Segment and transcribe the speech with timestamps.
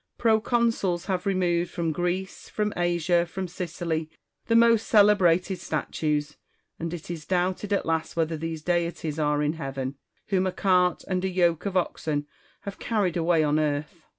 [0.17, 4.09] Proconsuls have removed from Greece, from Asia, from Sicily,
[4.47, 6.37] the most celebrated statues;
[6.79, 9.97] and it is doubted at last whether those deities are in heaven,
[10.29, 12.25] whom a cart and a yoke of oxen
[12.61, 14.07] have carried away on earth.